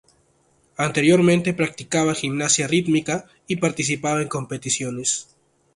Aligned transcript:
Anteriormente 0.77 1.53
practicaba 1.53 2.15
gimnasia 2.15 2.67
rítmica 2.67 3.27
y 3.45 3.57
participaba 3.57 4.23
en 4.23 4.29
competiciones. 4.29 5.27